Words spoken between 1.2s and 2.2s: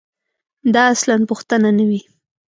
پوښتنه نه وي.